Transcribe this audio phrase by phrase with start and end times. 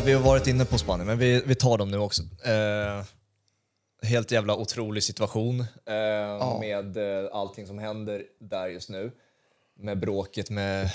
[0.00, 2.22] ja, vi har varit inne på Spanien, men vi, vi tar dem nu också.
[2.44, 3.04] Eh,
[4.02, 9.12] helt jävla otrolig situation eh, med eh, allting som händer där just nu.
[9.78, 10.90] Med bråket med,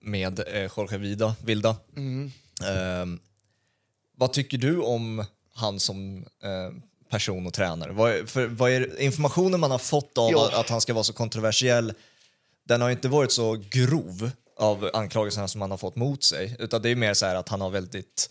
[0.00, 1.76] med eh, Jorge Vida, Vilda.
[2.62, 3.06] Eh,
[4.16, 6.70] vad tycker du om han som eh,
[7.10, 7.92] person och tränare?
[7.92, 10.50] Vad för, vad är informationen man har fått av Ja.
[10.60, 11.92] att han ska vara så kontroversiell?
[12.64, 16.82] Den har inte varit så grov av anklagelserna som han har fått mot sig, utan
[16.82, 18.30] det är mer så här att han har väldigt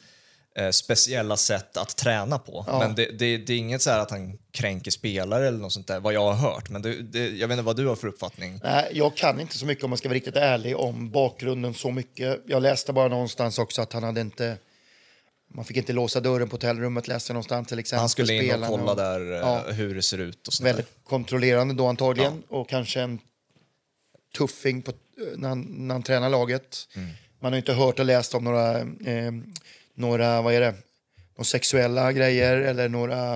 [0.55, 2.65] eh, speciella sätt att träna på.
[2.67, 5.87] Men det, det, det är inget så här att han kränker spelare eller något sånt
[5.87, 6.69] där, vad jag har hört.
[6.69, 8.59] Men det, jag vet inte vad du har för uppfattning.
[8.63, 11.91] Nej, jag kan inte så mycket om man ska vara riktigt ärlig om bakgrunden så
[11.91, 12.39] mycket.
[12.45, 14.57] Jag läste bara någonstans också att han hade inte...
[15.53, 17.99] Man fick inte låsa dörren på hotellrummet läste någonstans till exempel.
[17.99, 19.63] Han skulle in och kolla där eh, Ja.
[19.71, 20.73] hur det ser ut och sånt där.
[20.73, 23.19] Väldigt kontrollerande då antagligen och kanske en
[24.37, 24.91] tuffing på,
[25.35, 26.87] när, han, när han tränar laget.
[26.95, 27.09] Mm.
[27.39, 29.31] Man har inte hört och läst om några, eh,
[29.93, 30.75] några vad är det,
[31.35, 33.35] några sexuella grejer eller några,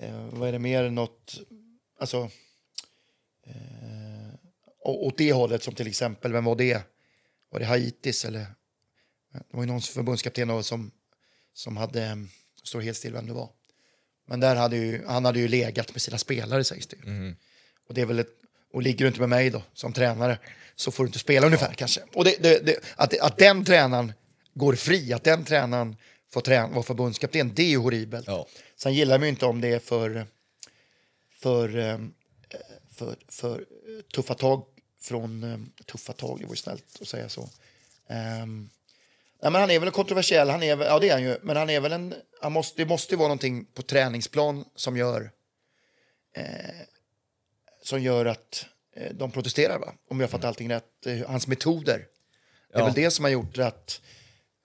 [0.00, 1.40] eh, vad är det mer, något,
[2.00, 2.30] alltså
[3.46, 4.34] eh,
[4.84, 6.82] åt det hållet som till exempel, vem var det?
[7.50, 8.46] Var det Haitis eller?
[9.32, 10.90] Det var ju någon förbundskapten som,
[11.52, 12.26] som hade,
[12.62, 13.50] står helt still vem det var.
[14.26, 17.34] Men där hade ju, han hade ju legat med sina spelare sägs det ju.
[17.88, 18.39] Och, det är väl ett,
[18.72, 20.38] och ligger du inte med mig då som tränare
[20.76, 22.00] så får du inte spela ungefär kanske.
[22.14, 24.12] Och det, det, det, att, att den tränaren
[24.54, 25.96] går fri, att den tränaren
[26.32, 28.26] får träna, vara förbundskapten, det är ju horribelt.
[28.26, 28.46] Ja.
[28.76, 30.26] Sen gillar man ju inte om det är för,
[31.40, 31.98] för, eh,
[32.96, 33.64] för, för
[34.14, 34.64] tuffa tag
[35.02, 35.44] från...
[35.44, 37.48] eh, Tuffa tag, det var ju snällt att säga så.
[38.08, 38.70] Ehm,
[39.42, 41.38] nej, men han är väl kontroversiell, han är, ja det är han ju.
[41.42, 42.14] Men han är väl en...
[42.40, 45.30] Han måste, det måste ju vara någonting på träningsplan som gör...
[46.36, 46.44] Eh,
[47.82, 49.92] som gör att eh, de protesterar, va?
[50.08, 51.06] om jag fattar allting rätt.
[51.06, 52.06] Eh, hans metoder.
[52.72, 54.00] Det är väl det som har gjort att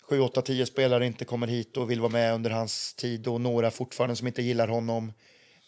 [0.01, 3.41] 7, 8, 10 spelare inte kommer hit och vill vara med under hans tid och
[3.41, 5.13] några fortfarande som inte gillar honom.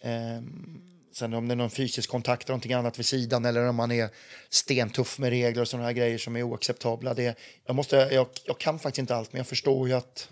[0.01, 0.81] Ehm,
[1.13, 3.91] sen om det är någon fysisk kontakt eller någonting annat vid sidan eller om man
[3.91, 4.09] är
[4.49, 7.13] stentuff med regler och sådana här grejer som är oacceptabla.
[7.13, 10.29] Det, jag, måste, jag, jag kan faktiskt inte allt men jag förstår ju att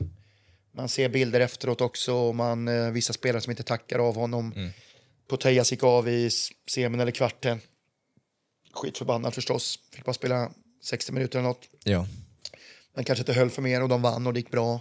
[0.72, 4.53] man ser bilder efteråt också och man, eh, vissa spelare som inte tackar av honom.
[4.56, 4.72] Mm.
[5.28, 6.30] Potejas gick av i
[6.68, 7.62] semin eller kvarten.
[8.74, 9.80] Skitförbannad förstås.
[9.91, 10.52] Fick bara spela
[10.84, 11.69] 60 minuter eller något.
[11.84, 12.08] Ja.
[12.94, 14.80] Men kanske inte höll för mer och de vann och det gick bra.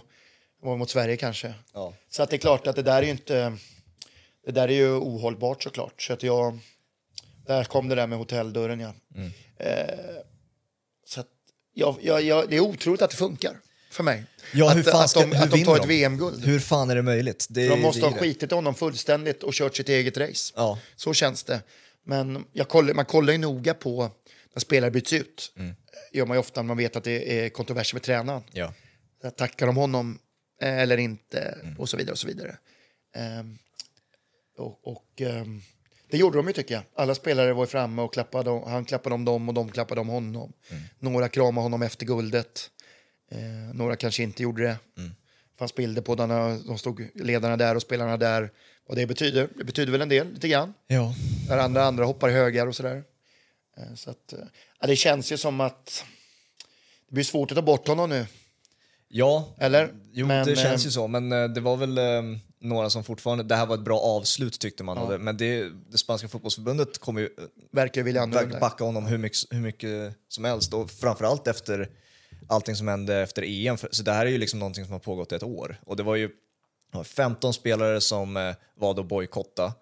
[0.61, 1.53] Det var mot Sverige kanske.
[1.73, 1.93] Ja.
[2.09, 3.57] Så att det är klart att det där är ju inte...
[4.45, 6.01] Det där är ju ohållbart såklart.
[6.01, 6.59] Så att jag...
[7.45, 8.93] Där kom det där med hotelldörren, ja.
[9.57, 10.17] Eh,
[11.05, 11.27] så att
[11.73, 13.59] jag, jag, jag, det är otroligt att det funkar
[13.95, 14.25] för mig.
[14.53, 16.45] Ja, att, hur fan att ska, de, hur att de tar ett VM-guld.
[16.45, 17.47] Hur fan är det möjligt?
[17.49, 20.53] Det, De måste det ha skitit i honom fullständigt och kört sitt eget race.
[20.55, 20.79] Ja.
[20.95, 21.61] Så känns det.
[22.05, 24.11] Men kollar, man kollar ju noga på
[24.53, 25.53] när spelare byts ut.
[25.57, 25.75] Mm.
[26.11, 28.43] gör man ju ofta när man vet att det är kontroverser med tränaren.
[28.51, 28.73] Ja.
[29.37, 30.19] Tackar de honom
[30.61, 31.39] eh, eller inte?
[31.39, 31.79] Mm.
[31.79, 32.11] Och så vidare.
[32.11, 32.57] och så vidare.
[33.15, 33.57] Ehm,
[34.57, 35.61] och och ehm,
[36.09, 36.83] det gjorde de ju tycker jag.
[36.95, 40.53] Alla spelare var framme och klappade, han klappade om dem och de klappade om honom.
[40.69, 40.83] Mm.
[40.99, 42.69] Några kramade honom efter guldet.
[43.31, 43.37] Eh,
[43.73, 44.77] några kanske inte gjorde det.
[44.97, 45.09] Mm.
[45.09, 48.51] Det fanns bilder på när de stod ledarna där och spelarna där.
[48.87, 49.49] Vad det betyder.
[49.57, 50.73] Det betyder väl en del, lite grann.
[50.87, 51.13] Ja.
[51.49, 53.03] När andra, andra hoppar i högar och sådär.
[53.77, 54.39] Eh, Så att, eh,
[54.81, 56.03] ja, det känns ju som att
[57.09, 58.25] det blir svårt att ta bort honom nu.
[59.07, 59.93] Ja, Eller?
[60.11, 61.07] Jo, Men, det känns eh, ju så.
[61.07, 62.03] Men eh, det var väl eh,
[62.59, 63.43] några som fortfarande...
[63.43, 64.97] Det här var ett bra avslut tyckte man.
[64.97, 67.29] Och det- Men det, det spanska fotbollsförbundet kommer ju
[67.71, 68.27] Verkar vilja
[68.61, 70.73] backa honom hur mycket, hur mycket som helst.
[70.73, 71.89] Och framförallt efter
[72.49, 73.77] allting som hände efter EM.
[73.77, 75.77] Så det här är ju liksom någonting som har pågått ett år.
[75.85, 76.29] Och det var ju
[76.91, 79.73] det var 15 spelare som eh, valde att bojkotta.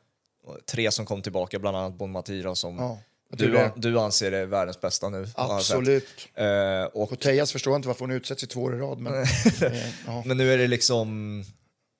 [0.72, 3.00] Tre som kom tillbaka, bland annat Bon Matira som Ja,
[3.30, 5.28] du, du anser är världens bästa nu.
[5.36, 6.30] Absolut.
[6.36, 9.00] Eh, och Cotellas förstår inte varför hon utsätts i två år i rad.
[9.00, 9.28] Men, eh,
[10.08, 10.24] ja.
[10.26, 11.44] Men nu är det liksom...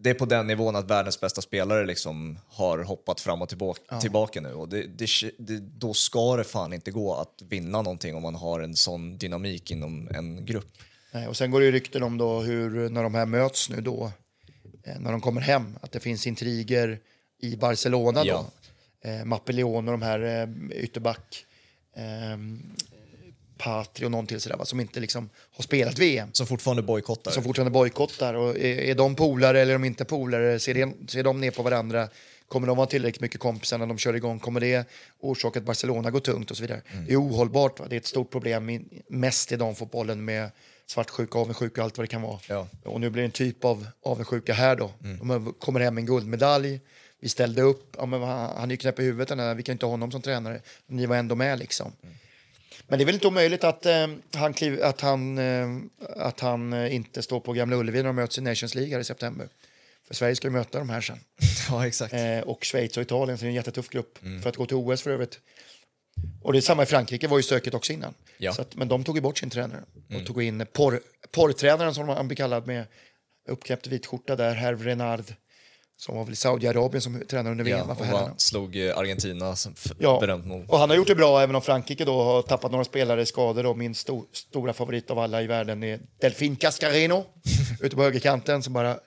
[0.04, 4.00] Det är på den nivån att världens bästa spelare liksom har hoppat fram och tillbaka,
[4.00, 4.54] tillbaka nu.
[4.54, 5.08] Och det, det,
[5.38, 9.18] det, då ska det fan inte gå att vinna någonting om man har en sån
[9.18, 10.72] dynamik inom en grupp.
[11.12, 13.82] Nej, och sen går det ju rykten om då hur, när de här möts nu
[13.82, 14.12] då,
[14.84, 17.00] eh, när de kommer hem, att det finns intriger
[17.40, 18.46] i Barcelona Ja.
[19.04, 19.10] då.
[19.10, 21.46] Eh, Mappeleon och de här eh, ytterback,
[21.96, 22.38] eh,
[23.64, 26.30] Patri och någon till sådär, va, som inte liksom har spelat VM.
[26.34, 27.32] Som fortfarande bojkottar.
[27.32, 28.34] Som fortfarande bojkottar.
[28.34, 30.60] Och är, är de polare eller är de inte polare?
[30.60, 32.10] Ser, ser de ner på varandra?
[32.48, 34.40] Kommer de vara tillräckligt mycket kompisar när de kör igång?
[34.40, 34.88] Kommer det
[35.20, 36.82] orsaka att Barcelona går tungt och så vidare?
[37.08, 37.80] Det är ohållbart.
[37.80, 37.86] Va?
[37.90, 40.50] Det är ett stort problem, i- mest i damfotbollen med
[40.86, 42.40] svartsjuka, avundsjuka och allt vad det kan vara.
[42.50, 42.68] Ja.
[42.84, 44.92] Och nu blir det en typ av avundsjuka här då.
[45.00, 46.80] De kommer hem med en guldmedalj.
[47.20, 47.96] Vi ställde upp.
[47.98, 49.56] Ja, men han, han är ju knäpp i huvudet den här.
[49.56, 50.62] Vi kan inte ha honom som tränare.
[50.88, 51.92] Ni var ändå med liksom.
[52.88, 55.68] Men det är väl inte omöjligt att, eh, han, kliv, att, han, eh,
[56.18, 59.04] att han eh, inte står på Gamla Ullevi när de möts i Nations League i
[59.04, 59.48] september.
[60.08, 61.20] För Sverige ska ju möta de här sen.
[61.70, 62.14] Ja, exakt.
[62.14, 64.42] Eh, och Schweiz och Italien, så det är en jättetuff grupp Mm.
[64.42, 65.40] för att gå till OS för övrigt.
[66.42, 68.14] Och det är samma i Frankrike, var ju stökigt också innan.
[68.38, 68.50] Ja.
[68.50, 68.56] Mm.
[68.56, 69.84] Så att, men de tog ju bort sin tränare
[70.16, 71.00] och tog in porr,
[71.32, 72.86] porrtränaren som han blir kallad med
[73.50, 75.24] uppknäppt vit skjorta där, Herve Renard,
[76.06, 78.34] som var väl i Saudiarabien som tränare under VM Ja, för herrarna.
[78.38, 79.56] slog eh, Argentina
[80.00, 80.70] Ja, berömt nog.
[80.70, 83.26] och han har gjort det bra även om Frankrike då har tappat några spelare i
[83.26, 83.66] skador.
[83.66, 87.26] Och min sto stora favorit av alla i världen är Delfin Cascareno
[87.82, 89.00] ute på högerkanten som bara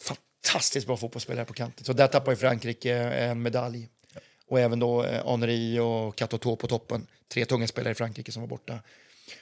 [0.00, 1.84] fantastiskt bra fotbollsspelare på kanten.
[1.84, 3.88] Så där tappar ju Frankrike en medalj.
[4.48, 7.06] Och även då eh, Henri och Katoto på toppen.
[7.32, 8.78] Tre tunga spelare i Frankrike som var borta.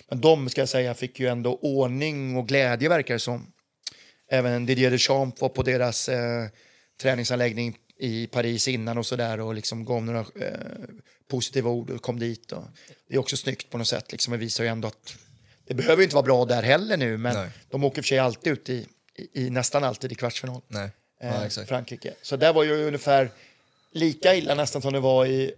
[0.09, 3.53] Men de ska jag säga fick ju ändå ordning och glädje verkar det som.
[4.33, 6.47] Även Didier Deschamps var på deras eh,
[7.01, 10.55] träningsanläggning i Paris innan och sådär och liksom gav några eh,
[11.29, 12.53] positiva ord och kom dit.
[12.53, 12.65] Och
[13.09, 14.13] det är också snyggt på något sätt.
[14.13, 14.33] Liksom.
[14.33, 15.15] Det visar ju ändå att
[15.67, 17.49] det behöver inte vara bra där heller nu, men Nej.
[17.71, 18.87] de åker för sig alltid ut i,
[19.17, 20.61] i, i nästan alltid i kvartsfinal.
[20.69, 20.91] Nej.
[21.21, 21.65] Eh, Ja.
[21.67, 22.15] Frankrike.
[22.23, 23.31] Så där var ju ungefär
[23.93, 25.55] lika illa nästan som det var i...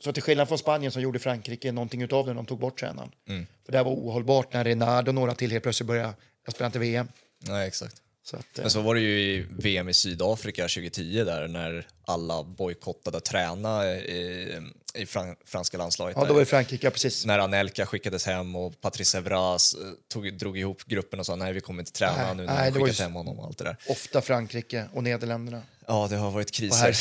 [0.00, 2.78] Så till skillnad från Spanien så gjorde Frankrike någonting utav det när de tog bort
[2.80, 3.10] tränaren.
[3.28, 3.46] Mm.
[3.64, 6.14] För det här var ohållbart när Renard och några till helt plötsligt började,
[6.44, 7.08] jag spelar inte VM.
[7.38, 7.96] Nej, exakt.
[8.24, 11.86] Så att, eh, Men så var det ju i VM i Sydafrika 2010 där när
[12.06, 14.58] alla bojkottade att träna i,
[14.94, 16.16] i fran, franska landslaget.
[16.20, 17.26] ja, då var det Frankrike, precis.
[17.26, 21.52] när Anelka skickades hem och Patrice Evras eh, tog, drog ihop gruppen och sa nej
[21.52, 23.58] vi kommer inte träna Nej, nu nej, när vi var skickat hem honom och allt
[23.58, 23.76] det där.
[23.88, 26.96] Ofta Frankrike och Nederländerna Ja, det har varit kriser.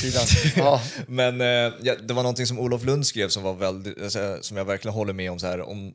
[0.58, 4.58] Ja, Men eh, det var någonting som Olof Lund skrev som, var väldigt, alltså, som
[4.58, 5.40] jag verkligen håller med om.
[5.40, 5.94] Så här, om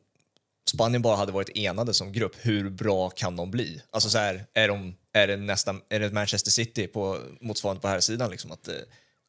[0.70, 3.82] Spanien bara hade varit enade som grupp, hur bra kan de bli?
[3.90, 7.88] Alltså så här, är, de, är, det nästan, är det Manchester City på motsvarande på
[7.88, 8.74] här sidan liksom, att, eh,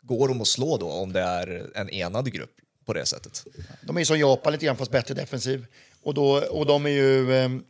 [0.01, 2.55] Går de att slå då om det är en enad grupp
[2.85, 3.45] på det sättet?
[3.81, 5.65] de är som Japan lite grann fast bättre defensiv.
[6.01, 7.35] Och, då, och de är ju...
[7.35, 7.63] ehm,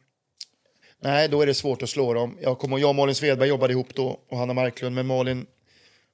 [1.00, 2.38] nej, då är det svårt att slå dem.
[2.42, 4.96] Jag, kommer, jag och Malin Svedberg jobbade ihop då och Hanna Marklund.
[4.96, 5.46] Men Malin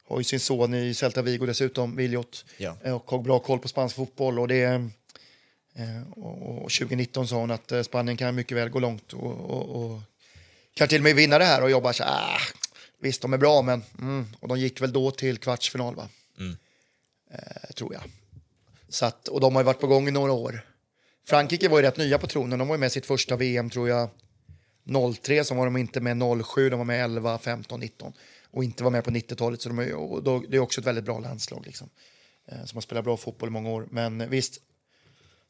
[0.08, 2.46] har ju sin son i Celta Vigo dessutom, Viljot.
[2.58, 2.78] Ja.
[2.84, 4.40] Eh, Och har bra koll på spansk fotboll.
[4.40, 4.64] Och, det,
[5.76, 9.32] eh, och, och 2019 sa hon att eh, Spanien kan mycket väl gå långt och,
[9.32, 10.02] och, och
[10.74, 11.62] kan till och med vinna det här.
[11.62, 12.40] Och jag bara så ah,
[13.00, 13.84] visst de är bra men...
[14.00, 14.26] Mm.
[14.40, 16.10] Och de gick väl då till kvartsfinal va?
[17.34, 18.04] Eh, tror jag.
[18.90, 20.62] Så att, och de har ju varit på gång i några år.
[21.26, 22.60] Frankrike var ju rätt nya på tronen.
[22.60, 24.10] De var ju med sitt första VM tror jag
[25.22, 28.14] 03, så var de inte med 07, de var med 11, 15, 19
[28.52, 29.62] och inte var med på 90-talet.
[29.62, 31.90] Så de är, och då, det är också ett väldigt bra landslag liksom,
[32.48, 33.88] eh, som har spelat bra fotboll i många år.
[33.92, 34.62] Men eh, visst,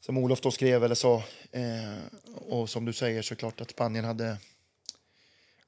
[0.00, 1.22] som Olof då skrev eller sa,
[1.52, 1.94] eh,
[2.34, 4.36] och som du säger så klart att Spanien hade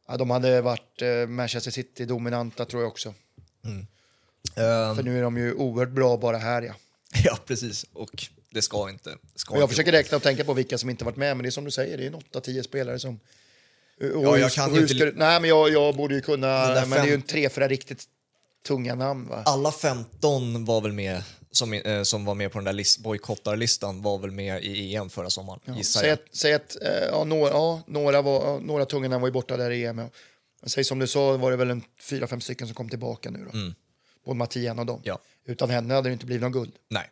[0.08, 3.14] Ja, de hade varit eh, Manchester City-dominanta tror jag också.
[4.96, 6.74] För nu är de ju oerhört bra bara här ja.
[7.24, 7.86] Ja, precis.
[7.92, 9.10] Och det ska inte.
[9.10, 11.36] Det ska Och jag inte försöker räkna och tänka på vilka som inte varit med,
[11.36, 13.20] men det är som du säger, det är en 8-10 spelare som...
[14.14, 16.46] Och Ja, jag kan inte- ska Nej, men jag, jag borde ju kunna...
[16.68, 18.04] Men det är ju en fem- tre, fyra riktigt
[18.66, 19.42] tunga namn, va?
[19.46, 21.22] Alla 15 var väl med
[21.56, 25.10] som, eh, som var med på den där list, bojkottarlistan var väl med i EM
[25.10, 26.14] förra sommaren, gissar Säg jag.
[26.14, 29.32] att, säg att eh, ja, några, ja, några, var, ja, några tunga namn var ju
[29.32, 29.98] borta där i EM.
[29.98, 30.08] ja.
[30.66, 33.46] Säg som du sa, var det väl en fyra, fem stycken som kom tillbaka nu
[33.52, 33.58] då.
[34.24, 34.88] Både Mattia och dem.
[34.96, 35.00] Mm.
[35.02, 35.18] Ja.
[35.46, 36.72] Utan henne hade det inte blivit någon guld.
[36.90, 37.10] Nej.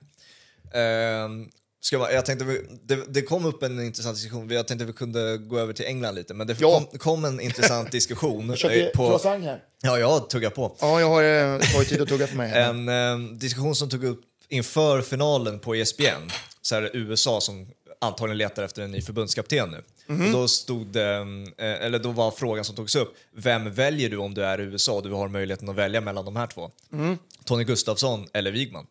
[0.75, 1.49] Ehm,
[1.81, 2.45] ska jag, jag tänkte,
[2.83, 6.15] det, det kom upp en intressant diskussion, jag tänkte vi kunde gå över till England
[6.15, 6.85] lite, men det Ja.
[6.91, 8.55] kom, kom en intressant diskussion.
[8.63, 9.63] Jag eh, på, här.
[9.83, 10.77] ja, jag tuggar på.
[10.81, 12.53] Ja, jag har, eh, det tar ju tid att tugga för mig.
[12.53, 14.21] En eh, diskussion som tog upp
[14.55, 16.31] inför finalen på ESPN,
[16.63, 17.67] så är det USA som
[17.99, 19.83] antagligen letar efter en ny förbundskapten nu.
[20.07, 20.27] Mhm.
[20.27, 21.17] Och då, stod det,
[21.59, 24.65] eh, eller då var frågan som togs upp, vem väljer du om du är i
[24.65, 26.71] USA och du har möjligheten att välja mellan de här två?
[26.93, 27.19] Mm.
[27.45, 28.87] Tony Gustafsson eller Wigman?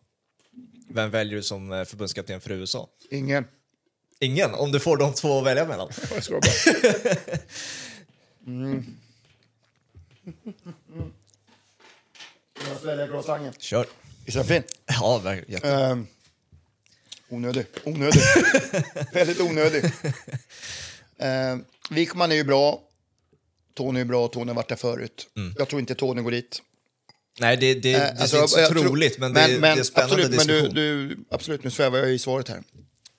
[0.90, 2.90] Vem väljer du som eh, förbundskapten för USA?
[3.12, 3.46] Ingen.
[4.20, 5.90] Ingen, om du får de två att välja mellan.
[6.14, 7.18] Jag ska bara.
[8.48, 8.86] Mm.
[12.70, 13.54] Jag sväljer croissanten.
[13.60, 13.86] Kör.
[14.26, 14.64] Visst är den fin?
[14.86, 15.52] Ja, verkligen.
[15.54, 16.08] Jätte- Ehm,
[17.30, 17.66] onödig.
[17.84, 18.22] Onödig.
[19.14, 19.84] Väldigt onödig.
[21.18, 22.82] Ehm, Wikman är ju bra.
[23.76, 24.28] Tony är bra.
[24.28, 25.28] Tony har varit där förut.
[25.58, 26.62] Jag tror inte Tony går dit.
[27.40, 29.68] Nej, det, det, det Eh, är alltså, inte så jag tror- troligt, men, det, det
[29.68, 30.76] är en spännande absolut, men du, diskussion.
[30.76, 32.64] du, absolut, nu svävar jag i svaret här.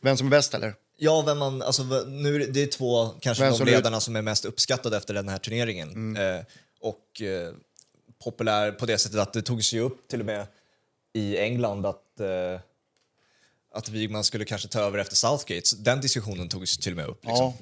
[0.03, 0.75] Vem som är bäst eller?
[0.97, 3.67] Ja, vem man, alltså, v- nu, är det- det är två kanske Vem de som
[3.67, 3.79] är- Mm.
[3.81, 6.17] ledarna som är mest uppskattade efter den här turneringen.
[6.17, 6.41] Eh,
[6.81, 7.53] och eh,
[8.25, 10.47] populär på det sättet att det togs ju upp till och med
[11.15, 12.61] i England att, eh,
[13.75, 15.67] att Wigman skulle kanske ta över efter Southgate.
[15.67, 17.25] Så Den diskussionen togs till och med upp.
[17.25, 17.45] Liksom.
[17.45, 17.55] Ja,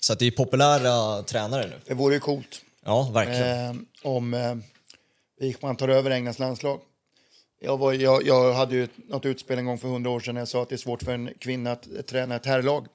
[0.00, 1.80] Så att det är populära tränare nu.
[1.86, 2.60] det vore ju coolt.
[2.84, 3.76] Ja, verkligen.
[3.76, 4.54] eh, om eh,
[5.40, 6.80] Wikman tar över Englands landslag.
[7.60, 10.40] Jag, var, jag, jag hade ju något utspel en gång för hundra år sedan när
[10.40, 12.86] jag sa att det är svårt för en kvinna att träna ett herrlag.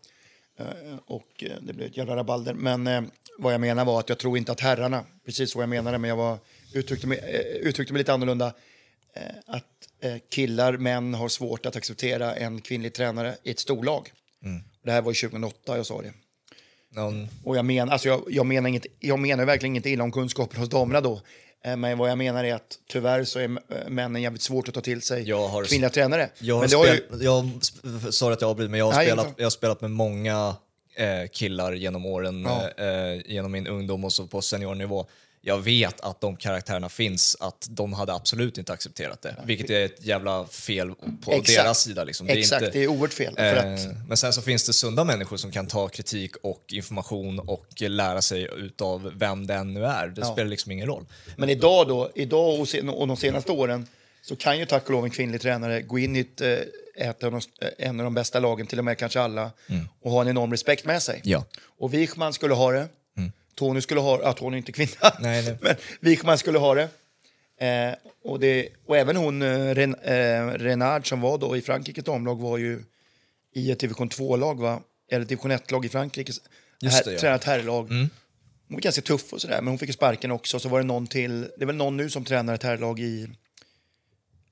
[0.59, 0.65] Eh,
[1.05, 2.53] och eh, det blev ett jävla rabalder.
[2.53, 3.01] Men eh,
[3.37, 6.09] vad jag menar var att jag tror inte att herrarna, precis så jag menade, men
[6.09, 6.37] jag var,
[6.73, 8.53] uttryckte, mig, eh, uttryckte mig lite annorlunda.
[9.15, 9.63] Eh, att
[10.01, 14.11] eh, killar, män har svårt att acceptera en kvinnlig tränare i ett storlag.
[14.85, 16.13] Det här var ju 2008 jag sa det.
[16.93, 20.11] Någon, Och jag, men, alltså jag, jag, menar inget, jag menar verkligen inte illa om
[20.11, 21.21] kunskapen hos damerna då.
[21.63, 23.47] Eh, Men vad jag menar är att tyvärr så är
[23.89, 26.29] männen jävligt svårt att ta till sig Jag har- kvinnliga tränare.
[26.39, 27.49] jag, har men har ju, jag
[28.13, 30.55] sorry att jag avbryter, men jag har, Nej, spelat, jag har spelat med många
[30.95, 32.69] eh, killar genom åren, Ja.
[32.85, 35.05] eh, genom min ungdom och så på seniornivå.
[35.43, 39.35] Jag vet att de karaktärerna finns, att de hade absolut inte accepterat det.
[39.45, 41.47] Vilket är ett jävla fel på Exakt.
[41.57, 42.03] deras sida.
[42.03, 42.27] Liksom.
[42.27, 43.35] Det är exakt, inte, det är oerhört fel.
[43.35, 46.63] För att, Eh, Men sen så finns det sunda människor som kan ta kritik och
[46.67, 50.07] information och lära sig utav vem den nu är.
[50.07, 50.31] Det Ja.
[50.33, 51.05] spelar liksom ingen roll.
[51.37, 53.87] Men idag då, idag och, sen, och de senaste åren
[54.21, 56.57] så kan ju tack och lov en kvinnlig tränare gå in i ett, eh,
[57.09, 57.41] ett av de,
[57.77, 59.51] en av de bästa lagen, till och med kanske alla,
[60.01, 61.21] och ha en enorm respekt med sig.
[61.23, 61.45] Ja.
[61.79, 62.87] Och Wichman skulle ha det.
[63.61, 65.57] Tony skulle ha ja, Tony är inte kvinna, Nej, nej.
[65.61, 66.89] men Wichman skulle ha det.
[67.65, 72.01] Eh, och, det och även hon, eh, Ren, eh, Renard som var då i Frankrike,
[72.01, 72.83] ett omlag, var ju
[73.55, 74.81] i ett division 2-lag, va?
[75.11, 76.33] eller division 1-lag i Frankrike.
[76.81, 77.19] Just här, det, ja.
[77.19, 77.83] Tränat herrlag.
[77.89, 78.09] Hon
[78.69, 80.59] var ganska tuff och sådär, men hon fick ju sparken också.
[80.59, 83.29] Så var det någon till, det är väl någon nu som tränar ett herrlag i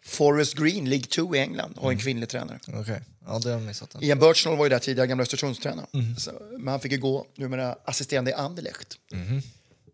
[0.05, 2.59] Forest Green, League 2 i England, har en kvinnlig tränare.
[2.67, 3.89] Okej, ja det har jag missat.
[3.89, 4.03] Den.
[4.03, 6.15] Ian Birchnall var ju där tidigare, gamla Östersundstränaren.
[6.17, 8.97] Så, Men han fick ju gå, numera assisterande i Anderlecht.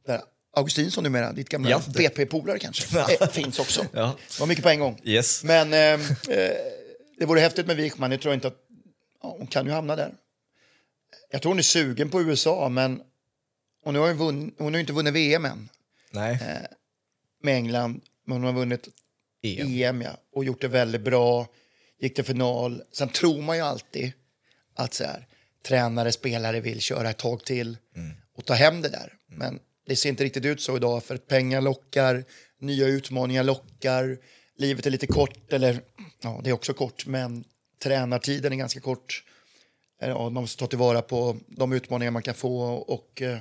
[0.06, 0.22] Där
[0.56, 3.86] Augustinsson numera, ditt gamla Ja, BP-polare kanske, eh, finns också.
[3.92, 4.18] Ja.
[4.28, 5.02] Det var mycket på en gång.
[5.04, 5.44] Yes.
[5.44, 6.56] Men eh, eh,
[7.18, 8.58] det vore häftigt med Wichman, jag tror inte att,
[9.24, 10.14] ja, hon kan ju hamna där.
[11.32, 13.02] Jag tror hon är sugen på USA, men
[13.84, 15.70] hon har ju, vunn, hon har ju inte vunnit VM än
[16.12, 16.40] Nej.
[17.44, 18.88] med England, men hon har vunnit
[19.46, 19.68] EM.
[19.68, 21.48] EM ja, och gjort det väldigt bra.
[22.00, 22.84] Gick till final.
[22.92, 24.12] Sen tror man ju alltid
[24.76, 25.28] att så här,
[25.68, 27.78] tränare, spelare vill köra ett tag till
[28.36, 29.14] och ta hem det där.
[29.28, 32.24] Men det ser inte riktigt ut så idag för att pengar lockar,
[32.60, 34.18] nya utmaningar lockar,
[34.58, 35.82] livet är lite kort, eller
[36.22, 37.44] ja, det är också kort, men
[37.84, 39.24] tränartiden är ganska kort.
[40.00, 42.62] Ja, man måste ta tillvara på de utmaningar man kan få.
[42.74, 43.38] Och, eh,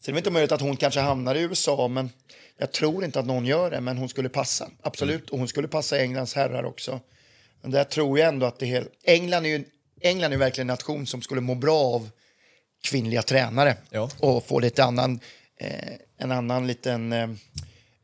[0.00, 2.10] sen är det inte möjligt att hon kanske hamnar i USA, men
[2.58, 3.80] jag tror inte att någon gör det.
[3.80, 5.30] Men hon skulle passa, absolut.
[5.30, 7.00] Och hon skulle passa Englands herrar också.
[7.62, 8.92] Men där tror jag ändå att det är helt...
[9.04, 9.64] England är ju
[10.00, 12.10] England är verkligen en nation som skulle må bra av
[12.84, 14.10] kvinnliga tränare Ja.
[14.18, 15.20] och få lite annan,
[15.60, 17.28] eh, en annan liten eh,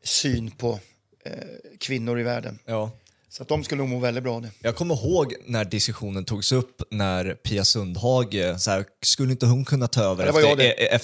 [0.03, 0.79] syn på
[1.25, 1.33] eh,
[1.79, 2.59] kvinnor i världen.
[2.65, 2.91] Ja.
[3.37, 4.49] Så att de skulle nog må väldigt bra av det.
[4.61, 9.65] Jag kommer ihåg när diskussionen togs upp när Pia Sundhage, så här, skulle inte hon
[9.65, 10.63] kunna ta över det efter, det.
[10.63, 10.99] e-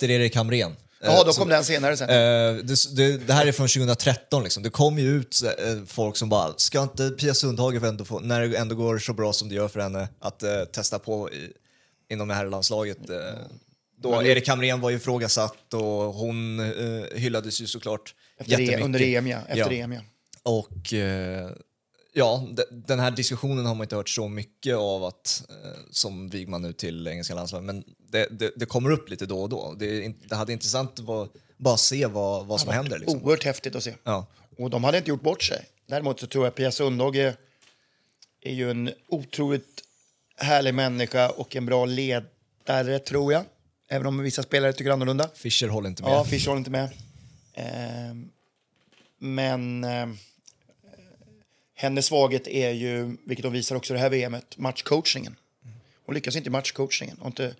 [0.00, 0.14] Det det.
[0.14, 0.76] Erik Hamrén?
[1.02, 2.08] Ja, Eh, då så- kom den senare sen.
[2.10, 4.62] Eh, det, det, det här är från 2013, liksom.
[4.62, 8.40] det kom ju ut eh, folk som bara, ska inte Pia Sundhage ändå få, när
[8.48, 11.48] det ändå går så bra som det gör för henne, att eh, testa på i,
[12.12, 13.10] inom herrlandslaget.
[13.10, 13.16] Eh,
[14.02, 15.82] då Erik Hamrén var ju ifrågasatt och
[16.14, 18.84] hon eh, hyllades ju såklart Efter e, jättemycket.
[18.84, 19.38] under EM, ja.
[19.48, 19.82] Efter Ja.
[19.84, 20.00] EM, ja.
[20.48, 21.50] Och eh,
[22.12, 26.28] ja, de, den här diskussionen har man inte hört så mycket av att, eh, som
[26.28, 29.74] Wigman nu till engelska landslaget, men det, det, det kommer upp lite då och då.
[29.78, 32.98] Det, det hade intressant att bara se vad, vad som händer.
[32.98, 33.22] Liksom.
[33.22, 33.94] Oerhört häftigt att se.
[34.04, 34.26] Ja.
[34.58, 35.66] Och de hade inte gjort bort sig.
[35.86, 37.36] Däremot så tror jag Pia Sundhage är,
[38.40, 39.82] är ju en otroligt
[40.36, 43.44] härlig människa och en bra ledare, tror jag.
[43.88, 45.30] Även om vissa spelare tycker annorlunda.
[45.34, 46.12] Fischer håller inte med.
[46.12, 46.90] Ja, Fischer håller inte med.
[47.54, 48.30] Ehm,
[49.18, 50.16] men ehm,
[51.80, 55.36] hennes svaghet är ju, vilket de visar också i det här VMet, matchcoachningen.
[56.06, 57.16] Hon lyckas inte i matchcoachningen.
[57.20, 57.54] Hon inte,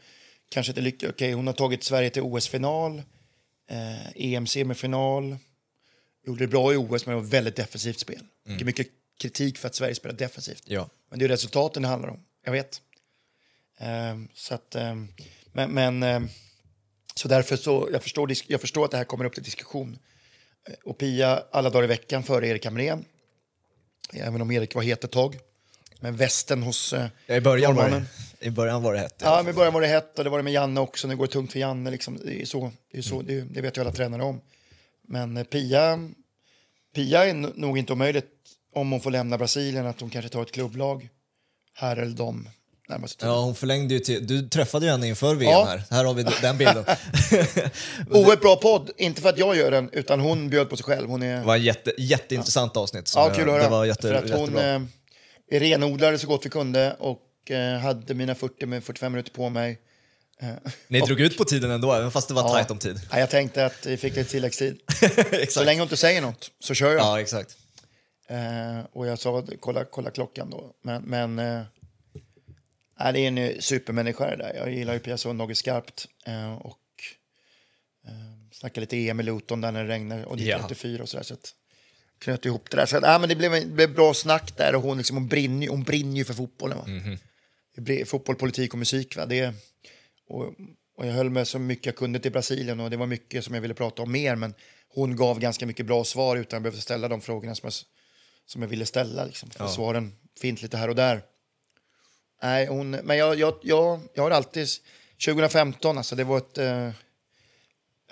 [0.48, 1.10] kanske inte lyckas.
[1.10, 3.02] Okej, hon har tagit Sverige till OS-final,
[3.70, 5.36] eh, EM-semifinal.
[6.26, 8.20] Gjorde det bra i OS, men det var väldigt defensivt spel.
[8.46, 8.66] Mm.
[8.66, 8.88] Mycket
[9.20, 10.62] kritik för att Sverige spelar defensivt.
[10.66, 10.88] Ja.
[11.10, 12.20] Men det är resultaten det handlar om.
[12.44, 12.82] Jag vet.
[13.78, 15.08] Ehm, så att, ehm,
[15.52, 16.28] men, men ehm,
[17.14, 19.98] så därför så, jag förstår, jag förstår att det här kommer upp till diskussion.
[20.68, 23.04] Eh, Och Pia alla dagar i veckan före Erik Hamrén.
[24.12, 25.38] Även om Erik var het ett tag.
[26.00, 28.04] Men västen hos eh, Ja, I, början var det,
[28.40, 29.20] I början var det hett.
[29.24, 31.08] Ja, i början var det hett och det var det med Janne också.
[31.08, 31.90] Nu går det tungt för Janne.
[31.90, 32.18] Liksom.
[32.24, 34.40] Det, är så, det, är så, det, det vet ju alla tränare om.
[35.02, 36.10] Men eh, Pia,
[36.94, 38.30] Pia är no- nog inte omöjligt
[38.74, 41.08] om hon får lämna Brasilien att hon kanske tar ett klubblag
[41.74, 42.48] här eller de
[42.88, 43.34] närmaste tiden.
[43.34, 44.26] Ja, hon förlängde ju till...
[44.26, 45.64] Du träffade ju henne inför VM Ja.
[45.64, 45.82] här.
[45.90, 46.84] Här har vi den bilden.
[48.10, 51.08] Oerhört bra podd, inte för att jag gör den, utan hon bjöd på sig själv.
[51.08, 51.36] Hon är...
[51.40, 53.08] Det var ett jätte, jätteintressant avsnitt.
[53.08, 53.62] som Ja, kul att höra.
[53.62, 54.74] Det var jätte, för att hon jättebra.
[55.50, 59.48] eh, renodlade så gott vi kunde och eh, hade mina 40 med 45 minuter på
[59.48, 59.78] mig.
[60.88, 62.48] Ni drog ut på tiden ändå, även fast det var Ja.
[62.52, 63.00] tajt om tid.
[63.10, 64.78] Ja, jag tänkte att vi fick lite tilläggstid.
[65.48, 67.00] Så länge hon inte säger något så kör jag.
[67.00, 67.56] Ja, exakt.
[68.28, 70.70] Eh, och jag sa, kolla, kolla klockan då.
[70.84, 71.62] Men, men eh,
[72.98, 74.54] nej, det är en supermänniska det där.
[74.54, 76.06] Jag gillar ju Pia Sundhage skarpt.
[76.26, 76.78] Eh, och
[78.06, 78.12] eh,
[78.52, 81.02] snackade lite EM i Luton där när det regnade och 1984 Ja.
[81.02, 81.24] och sådär.
[81.24, 81.54] Så att,
[82.18, 82.86] knöt ihop det där.
[82.86, 85.28] Så att, ja, men det, blev, det blev bra snack där och hon, liksom, hon,
[85.28, 86.78] brinner, hon brinner ju för fotbollen.
[86.78, 86.84] Va?
[87.74, 89.16] Det blir Fotboll, politik och musik.
[89.16, 89.26] Va?
[89.26, 89.54] Det,
[90.28, 90.44] och,
[90.96, 93.54] och jag höll med så mycket jag kunde till Brasilien och det var mycket som
[93.54, 94.54] jag ville prata om mer men
[94.88, 97.72] hon gav ganska mycket bra svar utan att behöva ställa de frågorna som jag,
[98.46, 99.24] som jag ville ställa.
[99.24, 99.68] Liksom, för Ja.
[99.68, 101.22] svaren finns lite här och där.
[102.42, 104.68] Nej, hon, men jag, jag, jag, jag har alltid...
[105.26, 106.88] 2015, alltså det var ett, eh,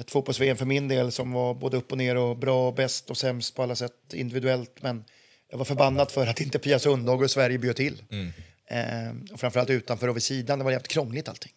[0.00, 3.16] ett fotbolls-VM för min del som var både upp och ner och bra, bäst och
[3.16, 4.82] sämst på alla sätt individuellt.
[4.82, 5.04] Men
[5.50, 8.02] jag var förbannad för att inte Pia Sundhage och Sverige bjöd till.
[8.66, 11.52] Eh, och framförallt utanför och vid sidan, det var jävligt krångligt allting.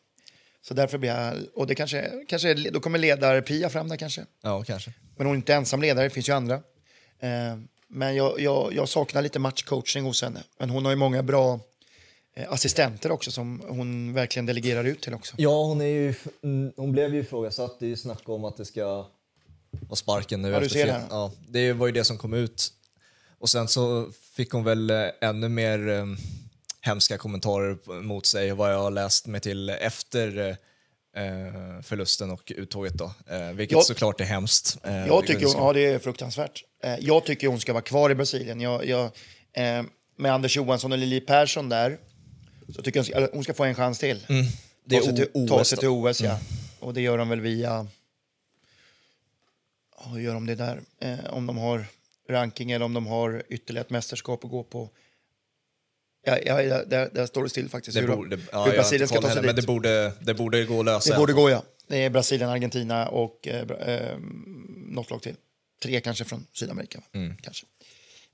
[0.61, 4.25] Så därför blir jag, och det kanske, kanske, då kommer ledar-Pia fram där kanske.
[4.41, 4.93] Ja, kanske.
[5.17, 6.55] Men hon är inte ensam ledare, det finns ju andra.
[7.19, 7.57] Eh,
[7.88, 10.43] men jag, jag, jag saknar lite matchcoaching hos henne.
[10.59, 11.59] Men hon har ju många bra
[12.50, 15.36] assistenter också som hon verkligen delegerar ut till också.
[15.38, 17.79] Ja, hon, är ju, mm, hon blev ju ifrågasatt.
[17.79, 19.05] Det är ju snack om att det ska
[19.72, 20.50] vara sparken nu.
[20.50, 21.01] Ja, efter det.
[21.10, 22.74] Ja, det var ju det som kom ut.
[23.39, 26.05] Och sen så fick hon väl eh, ännu mer eh,
[26.81, 30.38] hemska kommentarer mot sig, vad jag har läst mig till efter
[31.15, 33.12] eh, förlusten och uttåget då.
[33.29, 34.77] Eh, vilket Jag- såklart är hemskt.
[34.84, 36.63] Eh, Jag tycker, ja det är fruktansvärt.
[36.84, 38.62] Eh, jag tycker hon ska vara kvar i Brasilien.
[38.62, 39.03] Jag, jag,
[39.53, 39.84] eh,
[40.17, 41.98] med Anders Johansson och Lili Persson där,
[42.75, 44.25] så tycker jag hon ska, få en chans till.
[44.29, 44.45] Mm.
[44.83, 46.39] Det är ta sig till, O- ta OS sig till OS, ja.
[46.79, 47.88] Och det gör de väl via...
[49.97, 50.82] Ja, hur gör de det där?
[50.99, 51.86] Eh, om de har
[52.29, 54.89] ranking eller om de har ytterligare ett mästerskap att gå på.
[56.25, 57.95] Ja, ja, där, där står det still faktiskt.
[57.95, 59.63] Det hur, de- borde, ja, hur Brasilien ska ta sig heller, men dit.
[59.63, 61.13] det borde, det borde gå att lösa.
[61.13, 61.63] Det borde gå, ja.
[61.88, 64.17] Det är Brasilien, Argentina och eh, eh,
[64.88, 65.36] något lag till.
[65.82, 67.01] Tre kanske från Sydamerika.
[67.13, 67.19] va?
[67.41, 67.65] Kanske.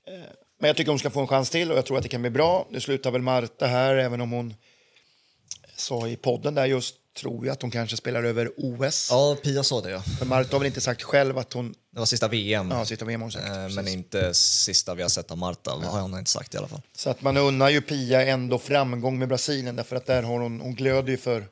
[0.06, 0.14] Eh,
[0.58, 2.20] men jag tycker hon ska få en chans till och jag tror att det kan
[2.20, 2.68] bli bra.
[2.70, 4.54] Det slutar väl Marta här, även om hon
[5.76, 9.08] sa i podden där just, tror jag att hon kanske spelar över OS.
[9.10, 10.02] Ja, Pia sa det ja.
[10.18, 11.74] Men Marta har väl inte sagt själv att hon...
[11.90, 12.70] Det var sista VM.
[12.70, 13.46] Ja, sitter VM hon sagt.
[13.46, 16.68] Eh, men inte sista vi har sett av Marta, har hon inte sagt i alla
[16.68, 16.80] fall.
[16.96, 20.60] Så att man unnar ju Pia ändå framgång med Brasilien därför att där har hon,
[20.60, 21.46] hon glöder ju för,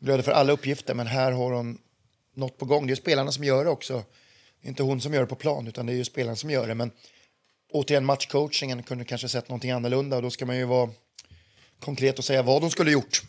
[0.00, 1.78] glöder för alla uppgifter men här har hon
[2.34, 2.86] något på gång.
[2.86, 4.02] Det är spelarna som gör det också.
[4.60, 6.50] Det är inte hon som gör det på plan utan det är ju spelarna som
[6.50, 6.74] gör det.
[6.74, 6.90] Men
[7.74, 10.90] återigen matchcoachingen kunde kanske sett någonting annorlunda och då ska man ju vara
[11.80, 13.22] konkret och säga vad de skulle gjort.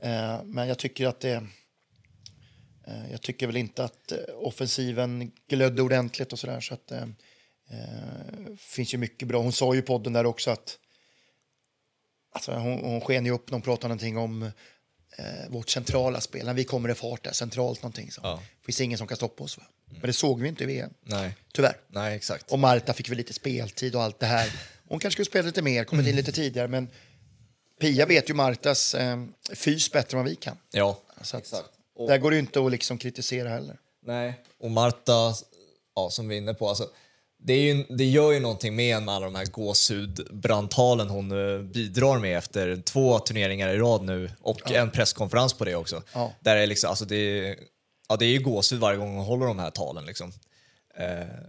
[0.00, 1.34] Eh, men jag tycker att det
[2.86, 6.92] eh, jag tycker väl inte att eh, offensiven glödde ordentligt och sådär så att
[7.70, 9.42] Eh, finns ju mycket bra.
[9.42, 10.78] Hon sa ju i podden där också att
[12.34, 14.50] alltså hon, hon sken ju upp när hon pratade någonting om
[15.18, 16.46] eh, vårt centrala spel.
[16.46, 18.12] När vi kommer i fart där, centralt någonting.
[18.12, 18.20] Så.
[18.24, 18.42] Ja.
[18.66, 19.58] finns ingen som kan stoppa oss.
[19.58, 19.64] Va?
[19.90, 21.76] Men det såg vi inte i VM, Nej, tyvärr.
[21.88, 22.52] nej exakt.
[22.52, 24.52] Och Marta fick väl lite speltid och allt det här.
[24.88, 26.68] Hon kanske skulle spela lite mer, kommit in lite tidigare.
[26.68, 26.88] Men
[27.80, 30.56] Pia vet ju Martas eh, fys bättre än vad vi kan.
[30.70, 31.68] Ja, Så att, exakt.
[31.96, 33.76] Och, Där går det inte att liksom kritisera heller.
[34.04, 34.34] nej.
[34.60, 35.34] och Marta,
[35.94, 36.90] ja, som vi är inne på, alltså,
[37.38, 41.54] det, är ju, det gör ju någonting med en med alla de här gåshudbrandtalen hon
[41.54, 46.02] eh, bidrar med efter två turneringar i rad nu och en presskonferens på det också.
[46.14, 46.32] Ja.
[46.40, 47.56] Där är liksom, alltså det,
[48.08, 50.06] ja, det är ju gåshud varje gång hon håller de här talen.
[50.06, 50.32] Liksom.
[50.98, 51.04] Eh,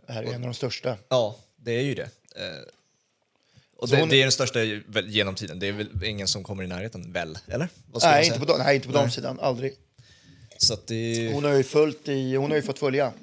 [0.08, 0.98] Det här är ju en av de största.
[1.10, 2.10] Ja, det är ju det.
[2.36, 2.64] Eh,
[3.78, 4.64] och det, hon- det är den största
[5.08, 5.60] genom tiden.
[5.60, 7.38] Det är väl ingen som kommer i närheten, väl?
[7.48, 7.68] Eller?
[8.04, 9.40] Nej inte, på, de- nej, inte på de sidan.
[9.40, 9.74] Aldrig.
[10.58, 11.32] Så det.
[11.34, 13.14] Hon har ju följt i, hon har ju fått följa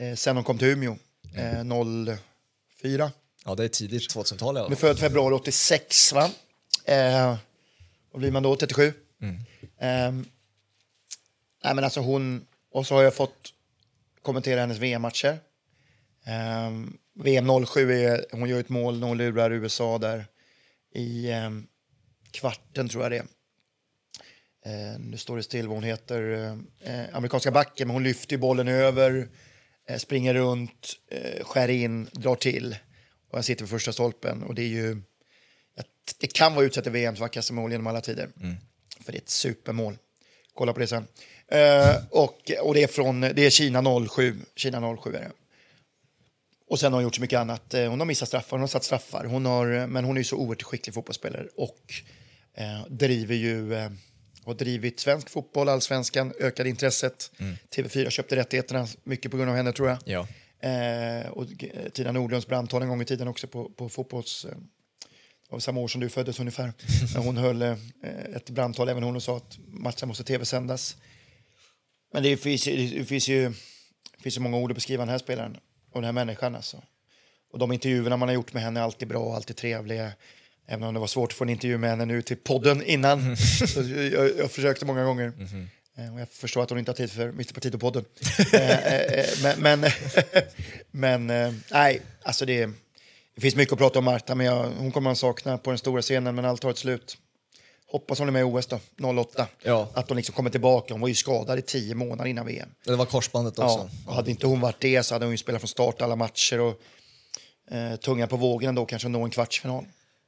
[0.00, 0.96] eh, sen hon kom till Umeå.
[1.34, 1.64] Eh,
[2.82, 3.12] 04.
[3.44, 6.30] Ja, det är tidigt 2000-tal i alla Hon är född februari 86 va?
[6.84, 7.36] Eh,
[8.12, 8.56] vad blir man då?
[8.56, 8.92] 37?
[9.80, 10.12] Eh,
[11.64, 13.52] nej men alltså hon, och så har jag fått
[14.22, 15.38] kommentera hennes VM-matcher.
[16.26, 16.70] Eh,
[17.14, 20.26] VM 07, är, hon gör ett mål när hon lurar USA där
[20.94, 21.50] i eh,
[22.30, 23.26] kvarten tror jag det är.
[24.64, 26.52] Eh, nu står det still vad hon heter.
[26.80, 29.28] Eh, amerikanska backen, men hon lyfter ju bollen över,
[29.96, 32.76] springer runt, eh, skär in, drar till.
[33.30, 34.42] Och han sitter vid första stolpen.
[34.42, 35.02] Och det är ju...
[36.20, 38.28] Det kan vara utsett till VMs vackraste mål genom alla tider.
[39.00, 39.98] För det är ett supermål.
[40.54, 41.06] Kolla på det sen.
[41.48, 44.36] Eh, och, och det är från det är Kina 07.
[44.56, 45.30] Kina 07 är det.
[46.70, 47.74] Och sen har hon gjort så mycket annat.
[47.74, 49.24] Eh, Hon har missat straffar, hon har satt straffar.
[49.24, 51.80] Hon har, men hon är ju så oerhört skicklig fotbollsspelare och
[52.54, 53.90] eh, driver ju, eh,
[54.44, 57.30] har drivit svensk fotboll, allsvenskan, ökade intresset.
[57.76, 59.98] TV4 köpte rättigheterna, mycket på grund av henne tror jag.
[60.04, 60.26] Ja.
[60.68, 64.44] Eh, och eh, Tina Nordlunds brandtal en gång i tiden också på, på fotbolls...
[64.44, 64.56] Eh,
[65.50, 66.72] var samma år som du föddes ungefär.
[67.16, 67.76] Hon höll eh,
[68.36, 70.96] ett brandtal, även hon och sa att matchen måste tv-sändas.
[72.12, 73.48] Men det finns, ju- det finns ju
[74.16, 75.56] det finns många ord att beskriva den här spelaren
[75.90, 76.54] och den här människan.
[76.54, 76.82] Alltså.
[77.52, 80.12] Och de intervjuerna man har gjort med henne är alltid bra alltid trevliga.
[80.70, 83.36] Även om det var svårt att få en intervju med henne nu till podden innan.
[83.68, 85.32] Så jag, jag försökte många gånger.
[85.98, 88.04] Eh, Och jag förstår att hon inte har tid för Mr Partito-podden.
[88.52, 89.90] Eh, eh, men men,
[91.26, 92.66] men nej, alltså det,
[93.34, 95.78] det finns mycket att prata om Marta, men jag, hon kommer man sakna på den
[95.78, 97.16] stora scenen, men allt har ett slut.
[97.90, 98.78] Hoppas hon är med i OS då,
[99.20, 99.46] 08.
[99.62, 99.88] Ja.
[99.94, 100.94] Att hon liksom kommer tillbaka.
[100.94, 102.68] Hon var ju skadad i tio månader innan VM.
[102.84, 103.90] Det var korsbandet Ja, också.
[104.06, 106.60] och hade inte hon varit det så hade hon ju spelat från start alla matcher
[106.60, 106.80] och
[107.70, 109.84] eh, tungan på vågen då kanske nå en kvartsfinal.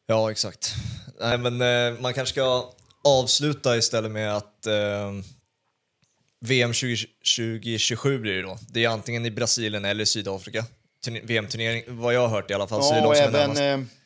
[0.07, 0.75] Ja, exakt.
[1.21, 1.61] Nej, men
[1.95, 2.71] eh, man kanske ska
[3.05, 5.13] avsluta istället med att eh,
[6.41, 6.97] VM 20,
[7.37, 8.59] 2027 blir det då.
[8.69, 10.65] Det är antingen i Brasilien eller Sydafrika.
[11.07, 12.83] Turne- VM-turnering, vad jag har hört i alla fall.
[12.83, 13.91] så är det Ja, och de som är även, närmast.
[13.91, 13.97] eh,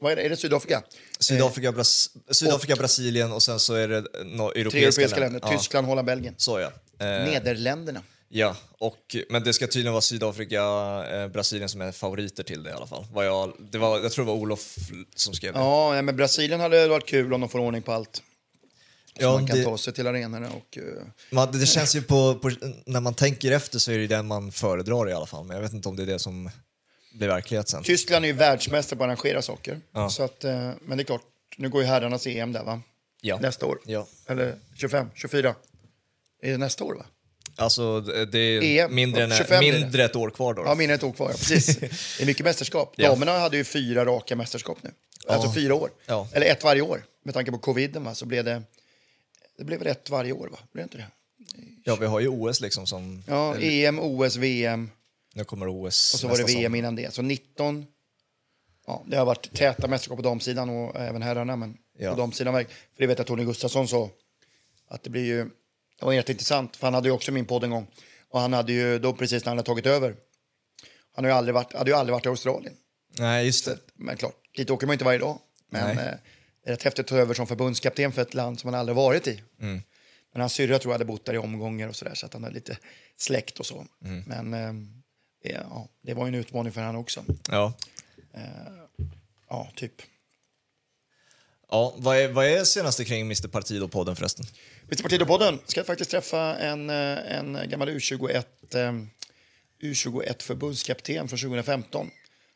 [0.00, 0.82] vad är det, är det Sydafrika?
[1.20, 5.48] Sydafrika, Bras Sydafrika Brasilien och sen så är det no europeiska, Tre europeiska länder, Ja,
[5.58, 6.34] Tyskland, Holland, Belgien.
[6.38, 6.66] så ja.
[7.06, 8.02] Eh, Nederländerna.
[8.32, 10.62] Ja, och, men det ska tydligen vara Sydafrika,
[11.10, 13.06] eh, Brasilien som är favoriter till det i alla fall.
[13.12, 14.76] Vad jag, det var, jag tror det var Olof
[15.14, 15.58] som skrev det.
[15.58, 18.16] Ja, nej, men Brasilien hade varit kul om de får ordning på allt.
[18.16, 18.22] Så
[19.22, 20.78] Ja, man kan det- ta sig till arenorna och...
[20.78, 20.82] eh,
[21.30, 22.50] Man, det känns ju på, på,
[22.86, 25.44] när man tänker efter så är det den man föredrar i alla fall.
[25.44, 26.50] Men jag vet inte om det är det som
[27.14, 27.82] blir verklighet sen.
[27.82, 29.80] Tyskland är ju världsmästare på att arrangera saker.
[29.92, 30.10] Ja.
[30.10, 31.22] Så att, eh, men det är klart,
[31.56, 32.80] nu går ju herrarnas EM där va?
[33.20, 33.38] Ja.
[33.38, 33.78] Nästa år.
[33.86, 34.06] Ja.
[34.26, 35.54] Eller 25, 24.
[36.42, 37.04] Är det nästa år va?
[37.56, 39.80] Alltså det är EM, mindre, än, 25 blir det.
[39.80, 40.62] mindre ett år kvar då.
[40.66, 41.30] Ja, mindre än ett år kvar.
[41.30, 41.76] Ja, precis.
[42.18, 42.94] Det är mycket mästerskap.
[42.96, 43.08] Ja.
[43.08, 44.90] Damerna hade ju fyra raka mästerskap nu.
[45.28, 45.90] Alltså fyra år.
[46.06, 46.28] Ja.
[46.32, 47.04] Eller ett varje år.
[47.24, 48.62] Med tanke på coviden va, så blev det...
[49.58, 50.58] Det blev ett varje år va?
[50.72, 51.06] Blev det inte det?
[51.84, 53.22] Ja, vi har ju OS liksom som...
[53.26, 54.90] Ja, EM, OS, VM
[55.34, 57.14] Nu kommer OS och så var det VM innan det.
[57.14, 57.86] Så 19...
[58.86, 61.56] Ja, det har varit täta mästerskap på damsidan och även herrarna.
[61.56, 62.10] Men Ja.
[62.10, 64.10] på damsidan, för det vet jag Tony Gustafsson sa,
[64.88, 65.50] att det blir ju...
[66.02, 67.86] Det var rätt intressant, för han hade ju också min podd en gång.
[68.28, 70.14] Och han hade ju då precis när han hade tagit över,
[71.14, 72.74] han har ju aldrig varit, hade ju aldrig varit i Australien.
[73.18, 73.78] Nej, just det.
[73.94, 75.38] Men klart, dit åker man inte varje dag.
[75.70, 76.06] Men Nej.
[76.06, 76.12] eh,
[76.64, 78.96] det är rätt häftigt att ta över som förbundskapten för ett land som man aldrig
[78.96, 79.42] varit i.
[79.60, 79.82] Mm.
[80.32, 82.44] Men hans syrra tror jag hade bott där i omgångar och sådär så att han
[82.44, 82.78] har lite
[83.16, 83.86] släkt och så.
[84.04, 84.22] Mm.
[84.26, 87.24] Men eh, ja, det var ju en utmaning för han också.
[87.50, 87.72] Ja.
[89.48, 90.02] Ja, typ.
[91.72, 94.46] Ja, vad är, vad är senaste kring Mr Partido-podden förresten?
[94.88, 98.92] Mr Partido-podden ska faktiskt träffa en, eh, en gammal U21, eh,
[99.82, 102.10] U21-förbundskapten från 2015.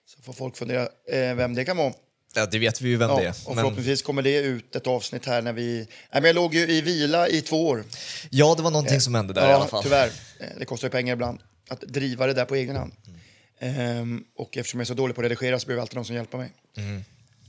[0.07, 1.93] Så får folk fundera eh, vem det kan vara.
[2.35, 3.31] Ja, det vet vi ju vem Ja, det är.
[3.31, 5.77] och Men, förhoppningsvis kommer det ut ett avsnitt här när vi...
[5.77, 7.85] Nej, men jag låg ju i vila i två år.
[8.31, 9.83] ja, det var någonting som hände där ja, i alla fall.
[9.83, 10.11] tyvärr.
[10.41, 12.93] Eh, Det kostar ju pengar ibland att driva det där på egen hand.
[13.07, 13.21] Mm.
[13.99, 16.15] Ehm, och eftersom jag är så dålig på att redigera så behöver alltid någon som
[16.15, 16.53] hjälper mig.
[16.77, 17.05] Mm.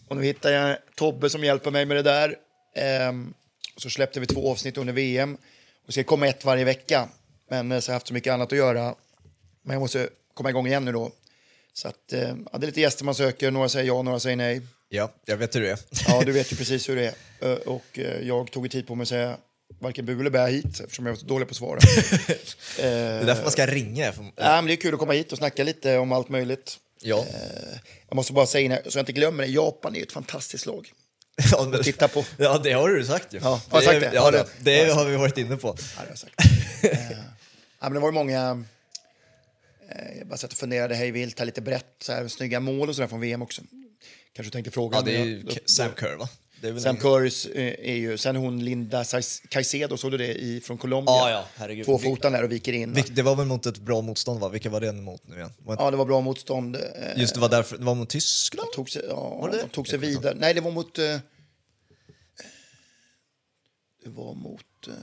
[0.08, 2.36] Och nu hittar jag Tobbe som hjälper mig med det där.
[2.76, 3.34] Ehm,
[3.78, 5.38] så släppte vi två avsnitt under VM.
[5.88, 7.10] Och ska komma ett varje vecka.
[7.50, 8.96] Men eh, så har jag haft så mycket annat att göra.
[9.63, 11.12] Men jag måste komma igång igen nu då.
[11.74, 13.52] Så att, eh, ja, det är lite gäster man söker.
[13.52, 14.62] Några säger ja, några säger nej.
[14.89, 15.80] Ja, jag vet hur det är.
[16.08, 17.52] Ja, du vet ju precis hur det är.
[17.52, 19.38] Eh, Och jag tog tid på mig att säga
[19.80, 21.80] varken bu eller bä hit eftersom jag var så dålig på att svara.
[22.78, 24.13] Det är därför man ska ringa.
[24.20, 26.78] Nej, men det är kul att komma hit och snacka lite om allt möjligt.
[27.02, 27.20] Ja.
[27.20, 30.92] Eh, Jag måste bara säga, så jag inte glömmer det, Japan är ett fantastisst lag.
[31.52, 32.26] Ja, men- Titta på.
[32.38, 33.40] Ja, det har du sagt ju.
[33.44, 34.12] Ja, har jag sagt det?
[34.14, 35.68] Ja, det, det har vi varit inne på.
[35.98, 36.34] Ja, det har sagt.
[36.84, 37.12] Eh,
[37.80, 38.64] ja, men det var många...
[39.90, 42.90] eh, Jag bara satt och funderade hej vilt, här lite brett, så här, snygga mål
[42.90, 43.62] och sådär från VM också.
[44.34, 44.98] Kanske tänker fråga.
[44.98, 46.30] Ja, det är ju Sam Kerr, va?
[46.62, 49.06] Det Sam en- Currys eh, är ju, sen hon Linda
[49.50, 51.13] Caicedo, såg du det, i, från Colombia?
[51.15, 51.86] Ja, ja, herregud.
[51.86, 52.93] Tvåfotan där och viker in.
[52.96, 54.50] Vilk- Det var väl mot ett bra motstånd, va?
[54.50, 55.52] Vilka var det mot nu igen?
[55.60, 56.76] Inte- Ja, det var bra motstånd.
[56.76, 56.82] eh,
[57.22, 58.72] Just det, var därför, det var mot Tyskland?
[58.72, 59.62] tog sig, ja, Var det det?
[59.63, 60.36] de tog sig vidare.
[60.39, 60.98] Nej, det var mot...
[61.00, 61.04] eh,
[64.04, 64.62] det var mot...
[64.88, 64.93] eh,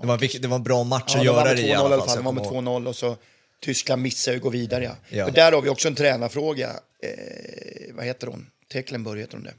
[0.00, 1.98] Det var, det var en bra match ja, att göra det 2-0 i alla fall.
[2.00, 2.08] fall.
[2.08, 2.82] så De var med kommer ihåg.
[2.82, 3.16] 2-0 och så
[3.60, 4.84] Tyskland missar ju att gå vidare.
[4.84, 4.96] Ja.
[5.08, 5.26] Ja.
[5.26, 6.68] Och där har vi också en tränarfråga.
[7.02, 8.50] Eh, vad heter hon?
[8.72, 9.54] Tecklenburg heter hon det.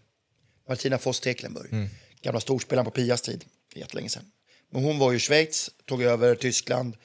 [0.67, 1.73] Martina Voss Tecklenburg.
[1.73, 1.89] Mm.
[2.21, 3.45] Gamla storspelaren på Pias tid,
[3.75, 4.31] jättelänge sedan.
[4.69, 6.97] Men hon var ju i Schweiz, tog över Tyskland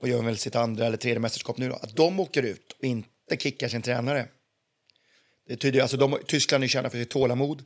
[0.00, 1.74] och gör väl sitt andra eller tredje mästerskap nu då.
[1.74, 4.28] Att de åker ut och inte kickar sin tränare.
[5.48, 7.64] Det tyder, alltså de, Tyskland är kända för sitt tålamod.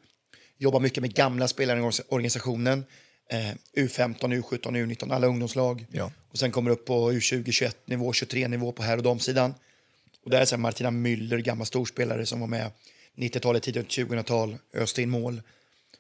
[0.58, 2.85] Jobbar mycket med gamla spelare i orga- organisationen.
[3.30, 5.87] Eh, U15, U17, U19, alla ungdomslag.
[5.92, 6.12] Ja.
[6.30, 9.54] Och sen kommer upp på U20, 21-nivå, 23-nivå på här och damsidan.
[10.24, 12.70] Och där är Martina Müller, gammal storspelare som var med
[13.16, 15.42] 90-talet, tidigt 2000-tal, öste in mål.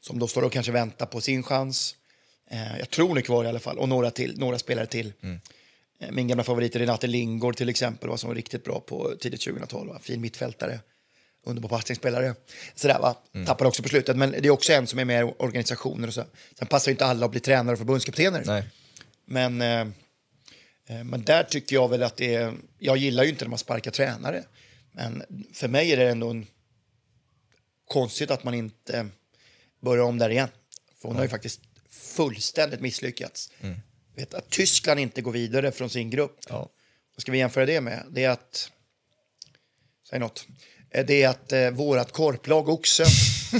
[0.00, 1.96] Som då står och kanske väntar på sin chans.
[2.50, 3.78] Eh, jag tror är kvar i alla fall.
[3.78, 5.12] Och några, till, några spelare till.
[6.00, 9.46] Eh, Min gamla favorit Renate Lingård till exempel, va, som var riktigt bra på tidigt
[9.46, 9.88] 2000-tal.
[9.88, 9.98] Va?
[10.02, 10.80] Fin mittfältare,
[11.46, 12.34] underbar passningsspelare.
[12.74, 13.16] Sådär, va?
[13.46, 16.08] Tappar också på slutet, men det är också en som är med i organisationer.
[16.08, 16.24] Och så.
[16.58, 18.42] Sen passar inte alla att bli tränare och förbundskaptener.
[18.46, 18.64] Nej.
[19.24, 19.80] Men, eh,
[20.88, 22.54] eh, men där tycker jag väl att det är...
[22.78, 24.44] Jag gillar ju inte när man sparkar tränare.
[24.92, 25.22] Men
[25.52, 26.46] för mig är det ändå en...
[27.92, 29.06] konstigt att man inte
[29.80, 30.48] börjar om där igen.
[31.00, 33.50] För hon har ju faktiskt fullständigt misslyckats.
[34.16, 36.38] Vet, att Tyskland inte går vidare från sin grupp.
[36.48, 36.58] Ja.
[37.16, 38.04] Vad ska vi jämföra det med?
[38.10, 38.70] Det är att...
[40.10, 40.46] Säg något.
[40.90, 43.06] Eh, Det är att eh, vårat korplag Oxen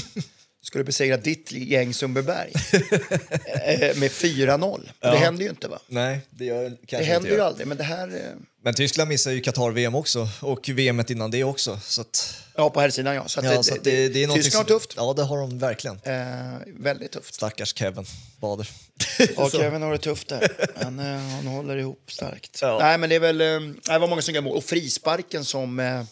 [0.63, 4.89] skulle besegra ditt gäng Sundbyberg eh, med 4-0.
[5.01, 5.79] Det händer ju inte va?
[5.89, 8.09] Nej, det gör Det händer ju aldrig, men det här...
[8.09, 8.33] eh,
[8.65, 11.81] Men Tyskland missar ju Qatar-VM också och VM innan det också.
[11.85, 13.29] Så att, Ja, på här sidan ja.
[13.29, 14.95] Så att ja, så att det, det är Tyskland som- har tufft.
[14.97, 16.01] Ja, det har de verkligen.
[16.03, 17.35] Eh, väldigt tufft.
[17.35, 18.07] Stackars Kevin
[18.41, 18.69] Bader.
[19.37, 20.49] Ja, Kevin har det tufft där.
[20.81, 22.59] Men eh, han håller ihop starkt.
[22.63, 22.79] Ja.
[22.79, 23.41] Nej, men det är väl...
[23.41, 23.47] Eh,
[23.93, 24.57] det var många snygga mål.
[24.57, 25.81] Och frisparken som...
[25.81, 26.05] Eh, är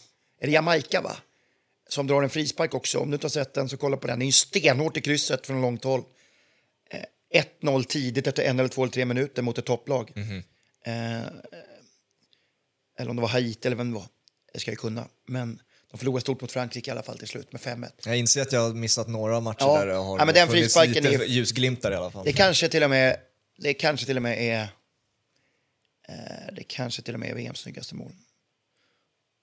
[0.46, 1.16] det Jamaica, va?
[1.88, 2.98] Som drar en frispark också.
[2.98, 4.18] Om du inte har sett den så kolla på den.
[4.18, 6.02] Det är ju stenhårt i krysset från långt håll.
[6.90, 10.12] Eh, 1-0 tidigt efter en eller två eller tre minuter mot ett topplag.
[10.14, 10.42] Mhm.
[10.86, 11.20] Eh,
[13.00, 14.06] eller om det var Haiti eller vem det var.
[14.52, 15.04] Det ska jag kunna.
[15.28, 15.60] Men
[15.90, 17.88] de förlorade stort mot Frankrike i alla fall till slut med 5-1.
[18.04, 19.78] Jag inser att jag har missat några matcher Ja.
[19.78, 22.24] där det har Ja, men den funnits lite är- ljusglimtar i alla fall.
[22.24, 23.16] Det kanske till och med,
[23.58, 24.62] det kanske till och med är
[26.08, 28.12] eh, det kanske till och med är VMs snyggaste mål.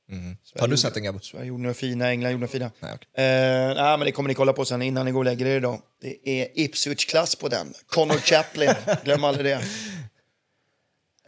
[0.10, 1.20] Sverige Har du gjorde- sett den Gabbo?
[1.20, 2.72] Sverige gjorde några fina, England gjorde några fina.
[2.80, 3.26] Nej, okej.
[3.26, 5.58] Eh, nej, men det kommer ni kolla på sen innan ni går och lägger er
[5.58, 5.82] idag.
[6.02, 7.74] Det är Ipswich-klass på den.
[7.88, 8.70] Connor Chaplin,
[9.04, 9.63] glöm aldrig det.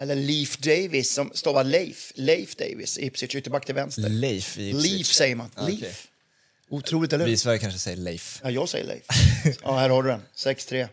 [0.01, 2.12] Eller Leif Davis, som stavar Leif.
[2.15, 4.09] Leif Davis, Ipswich, ytterback till vänster.
[4.09, 4.83] Leif i Ipswich.
[4.91, 5.51] Leif säger man.
[5.57, 5.75] Okej.
[5.75, 6.07] Leif.
[6.69, 7.38] Otroligt, eller Vi i?
[7.38, 8.41] Sverige kanske säger Leif.
[8.43, 9.05] Ja, jag säger Leif.
[9.63, 10.21] ja, här har du den.
[10.35, 10.88] 6-3.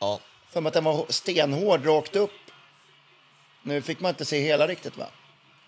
[0.00, 0.20] Ja.
[0.50, 2.30] För att den var stenhård rakt upp.
[3.62, 5.10] Nu fick man inte se hela riktigt va?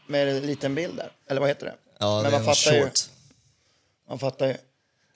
[0.07, 1.13] Med en liten bild där.
[1.27, 1.75] Eller vad heter det?
[1.99, 2.83] Ja, Men det man fattar ju.
[2.85, 2.99] short.
[4.09, 4.57] Man fattar ju.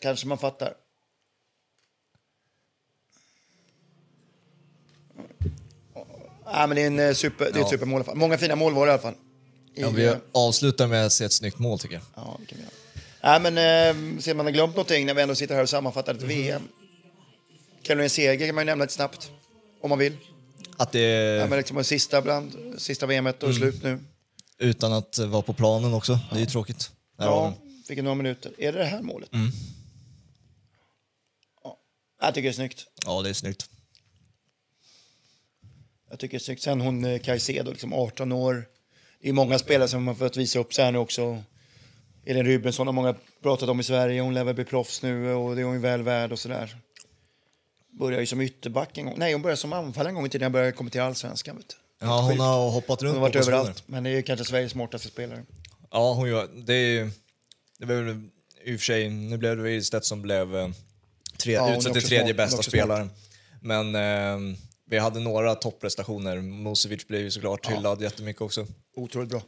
[0.01, 0.75] Kanske man fattar.
[6.45, 7.65] Ja, men det är, en eh, super, det är Ja.
[7.65, 8.17] ett supermål i alla fall.
[8.17, 9.15] Många fina mål var det i alla fall.
[9.75, 12.03] I, Ja, eh, vi avslutar med att se ett snyggt mål tycker jag.
[12.15, 13.41] Ja, det kan vi göra.
[13.41, 16.15] Nej, men eh, ser man har glömt någonting när vi ändå sitter här och sammanfattar
[16.15, 16.63] ett VM.
[17.83, 19.31] Caroline Seger kan man ju nämna lite snabbt.
[19.83, 20.17] Om man vill.
[20.77, 23.99] Att det Ja, men liksom sista bland, sista VMet och slut nu.
[24.59, 26.19] utan att vara på planen också.
[26.31, 26.91] Det är ju tråkigt.
[27.19, 27.55] Där Ja,
[27.89, 28.53] fick några minuter.
[28.59, 29.29] Är det det här målet?
[31.65, 31.79] Ja,
[32.21, 32.85] jag tycker det är snyggt.
[33.07, 33.67] ja, det är snyggt.
[36.15, 36.57] Jag tycker.
[36.57, 38.65] Sen hon eh, Caicedo, liksom 18 år.
[39.21, 41.43] Det är många spelare som har fått visa upp sig här nu också.
[42.27, 44.21] Elin Rubensson har många pratat om i Sverige.
[44.21, 46.77] Hon lär väl bli proffs nu och det är hon väl värd och sådär.
[47.99, 49.15] Började ju som ytterback en gång.
[49.17, 50.45] Nej, hon började som anfallare en gång i tiden.
[50.45, 51.57] Jag började komma till allsvenskan.
[51.57, 51.75] Vet du.
[52.07, 53.83] Ja, hon har hoppat runt Hon har varit överallt.
[53.87, 55.45] Men det är ju kanske Sveriges smartaste spelare.
[55.91, 56.75] Ja, hon gör det.
[56.75, 57.11] Är,
[57.79, 58.29] det var väl
[58.65, 60.69] i och för sig, nu blev det Wihlstedt som blev eh,
[61.37, 62.37] tre, Ja, utsedd till tredje smart.
[62.37, 63.11] Bästa spelaren.
[63.61, 64.57] Men eh,
[64.91, 66.37] vi hade några topprestationer.
[66.41, 68.67] Musevic blev ju såklart hyllad jättemycket också.
[68.97, 69.43] Otroligt bra.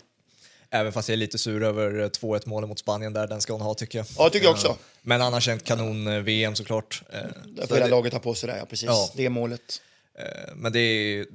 [0.71, 3.53] Även fast jag är lite sur över eh, 2-1 målet mot Spanien där, den ska
[3.53, 4.07] hon ha tycker jag.
[4.19, 4.77] Ja, det tycker jag också.
[5.03, 7.03] Men annars en kanon-VM såklart.
[7.13, 8.87] Eh, Där så får hela det- laget ha på sig det, ja, precis.
[8.89, 9.11] Ja.
[9.17, 9.83] Det är målet.
[10.19, 11.27] Eh, Men det är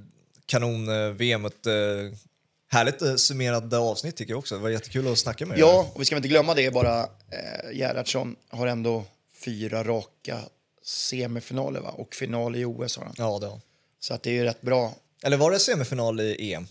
[0.46, 1.46] kanon-VM.
[1.46, 1.74] Ett eh,
[2.72, 4.56] härligt eh, summerande avsnitt tycker jag också.
[4.56, 5.60] Det var jättekul att snacka med.
[5.60, 7.00] Ja, och vi ska inte glömma det bara.
[7.02, 9.04] Eh, Gerhardsson har ändå
[9.46, 10.40] fyra raka
[10.84, 11.90] semifinaler va?
[11.90, 13.16] och final i OS har han.
[13.18, 13.60] Ja, det har.
[14.02, 14.96] Så att det är ju rätt bra.
[15.24, 16.68] Eller var det semifinal i EM?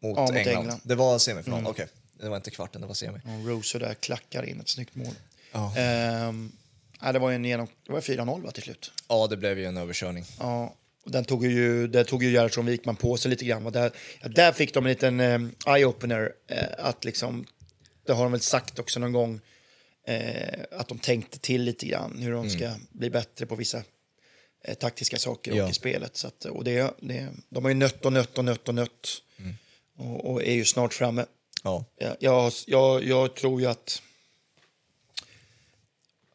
[0.00, 0.46] Mot, Ja, mot England.
[0.48, 0.64] England.
[0.68, 0.80] Mm.
[0.82, 1.86] Det var semifinal, okej.
[2.20, 3.18] Det var inte kvarten, det var semi.
[3.24, 5.14] Och Rose där klackar in ett snyggt mål.
[5.52, 5.76] Ja.
[5.76, 6.52] Ehm,
[7.12, 8.92] det var ju en genom, det var 4-0 va, till slut.
[9.08, 10.24] Ja, det blev ju en överkörning.
[10.38, 13.72] Ja, den tog ju, där tog ju Gerhardsson Wikman på sig lite grann.
[13.72, 13.92] Där,
[14.22, 16.32] ja, där fick de en liten eh, eye-opener.
[16.46, 17.46] Eh, att liksom,
[18.06, 19.40] det har de väl sagt också någon gång.
[20.06, 23.82] Eh, att de tänkte till lite grann hur de ska bli bättre på vissa
[24.64, 25.64] eh, taktiska saker Ja.
[25.64, 26.16] och i spelet.
[26.16, 29.22] Så att, och det, det, de har ju nött och nött och nött och nött.
[29.96, 31.26] Och, och är ju snart framme.
[31.62, 31.84] Ja.
[31.98, 34.02] Jag, jag, jag, jag tror ju att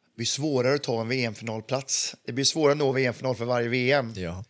[0.06, 2.16] det blir svårare att ta en VM-finalplats.
[2.26, 4.14] Det blir svårare att nå VM-final för varje VM.
[4.16, 4.44] ja.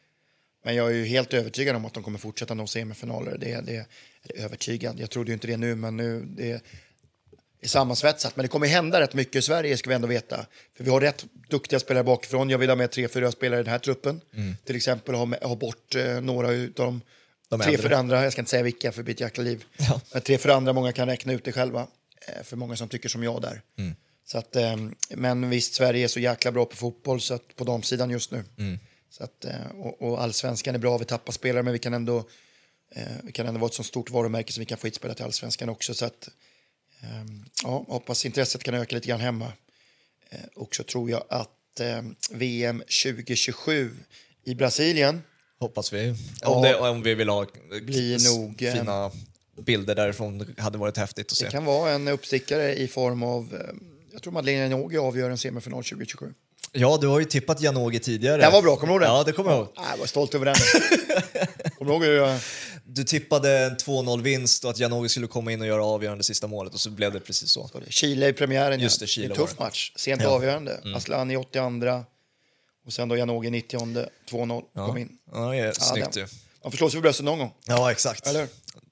[0.66, 3.38] Men jag är ju helt övertygad om att de kommer fortsätta nå semifinaler.
[3.38, 3.88] Det, det,
[4.24, 6.62] eller övertygad, jag trodde ju inte det nu, men nu det
[7.64, 8.36] är sammansvetsat.
[8.36, 10.46] Men det kommer hända rätt mycket i Sverige, ska vi ändå veta.
[10.78, 12.50] För vi har rätt duktiga spelare bakifrån.
[12.50, 14.22] Jag vill ha med tre, fyra spelare i den här truppen.
[14.66, 17.02] Till exempel ha, med, ha bort eh, några av dem.
[17.50, 19.64] De tre, fyra andra, jag ska inte säga vilka för ett jäkla liv.
[19.78, 20.02] Ja.
[20.14, 21.88] Men tre, fyra andra, många kan räkna ut det själva.
[22.28, 23.62] Eh, för många som tycker som jag där.
[24.26, 24.76] Så att, eh,
[25.10, 28.44] men visst, Sverige är så jäkla bra på fotboll så att, på damsidan just nu.
[29.10, 32.18] Så att, eh, och, och allsvenskan är bra, vi tappar spelare men vi kan ändå,
[32.96, 35.16] eh, vi kan ändå vara ett så stort varumärke så vi kan få hit spelare
[35.16, 35.94] till allsvenskan också.
[35.94, 36.30] Så att,
[37.64, 39.52] ja, hoppas intresset kan öka lite grann hemma.
[40.30, 41.50] Eh, och så tror jag att
[42.32, 43.92] VM 2027
[44.44, 45.22] i Brasilien,
[45.60, 46.16] Hoppas vi.
[46.46, 47.46] Om, det, om vi vill ha
[47.84, 49.12] Blir nog, eh, fina
[49.66, 50.56] bilder därifrån.
[50.58, 51.46] Hade varit häftigt att se.
[51.46, 53.54] Det kan vara en uppstickare i form av...
[53.54, 53.74] eh,
[54.12, 56.34] Jag tror Madeleine Janogy avgör en semifinal 2027.
[56.76, 58.42] Ja, du har ju tippat Janogy tidigare.
[58.42, 59.16] Den var bra, kommer du ihåg den?
[59.18, 59.68] Ja, det kommer jag ihåg.
[59.92, 60.56] Jag var stolt över den.
[61.78, 62.40] kommer du ihåg hur jag...
[62.86, 66.74] Du tippade en 2-0-vinst och att Janogy skulle komma in och göra avgörande sista målet
[66.74, 67.70] och så blev det precis så.
[67.90, 68.80] Chile i premiären.
[68.80, 69.04] Just ja.
[69.04, 69.64] det, Chile en tuff det.
[69.64, 69.92] match.
[69.96, 70.30] Sent Ja.
[70.30, 70.80] avgörande.
[70.96, 72.04] Asllani 82
[72.86, 73.78] och sen då Janogy 90
[74.30, 75.18] 2-0 kom in.
[75.32, 76.28] Ja, det är snyggt ju.
[76.64, 77.54] Man får slå sig för bröstet någon gång.
[77.66, 78.28] Ja, exakt.
[78.28, 78.48] Eller?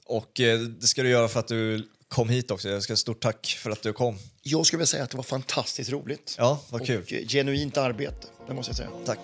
[0.06, 2.70] Och eh, det ska du göra för att du kom hit också.
[2.70, 4.18] Jag ska stort tack för att du kom.
[4.44, 6.36] Jag skulle vilja säga att det var fantastiskt roligt.
[6.38, 7.02] Ja, vad kul.
[7.02, 8.90] Och genuint arbete, det måste jag säga.
[9.06, 9.20] Tack.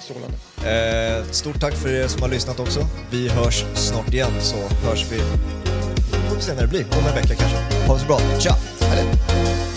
[0.00, 0.36] Strålande.
[1.18, 2.86] Eh, stort tack för er som har lyssnat också.
[3.10, 5.16] Vi hörs snart igen så hörs vi.
[5.16, 6.84] Vi får se när det blir.
[6.84, 7.56] Om en vecka kanske.
[7.86, 8.20] Ha det så bra.
[8.40, 8.56] Tja!
[8.80, 9.71] Eller?